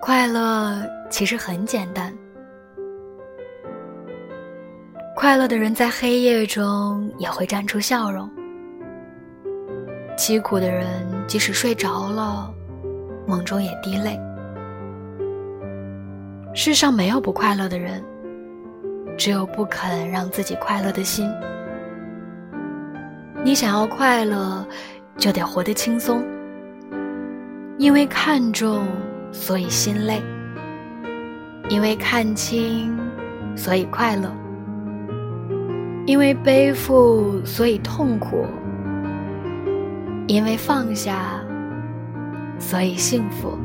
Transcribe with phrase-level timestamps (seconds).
[0.00, 2.12] 快乐其实很简单。
[5.14, 8.28] 快乐的人在黑夜中也会绽出笑容，
[10.18, 12.52] 凄苦的人即使睡着了，
[13.28, 14.18] 梦中也滴泪。
[16.52, 18.02] 世上没有不快乐的人，
[19.16, 21.30] 只有不肯让自己快乐的心。
[23.44, 24.66] 你想要快乐，
[25.16, 26.24] 就得活得轻松，
[27.78, 28.86] 因为看重。
[29.34, 30.20] 所以心累，
[31.70, 32.94] 因为看清，
[33.56, 34.28] 所以快乐；
[36.04, 38.44] 因为背负，所以痛苦；
[40.26, 41.40] 因为放下，
[42.58, 43.56] 所以幸福。